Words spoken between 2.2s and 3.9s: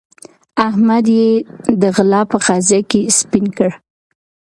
په قضيه کې سپين کړ.